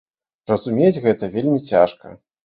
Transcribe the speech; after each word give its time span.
Разумець 0.51 1.01
гэта 1.03 1.29
вельмі 1.35 1.59
цяжка. 1.73 2.15